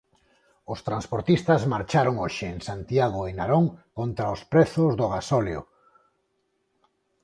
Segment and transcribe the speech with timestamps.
[0.73, 3.65] Os transportistas marcharon hoxe en Santiago e Narón
[3.97, 5.61] contra os prezos do gasóleo.